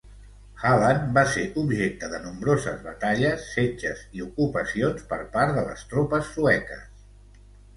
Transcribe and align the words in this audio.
Halland 0.67 1.11
va 1.17 1.23
ser 1.33 1.43
objecte 1.63 2.09
de 2.13 2.21
nombroses 2.23 2.81
batalles, 2.87 3.45
setges 3.59 4.01
i 4.21 4.25
ocupacions 4.29 5.07
per 5.13 5.21
part 5.37 5.57
de 5.59 5.67
les 5.69 5.85
tropes 5.93 6.33
sueques. 6.33 6.91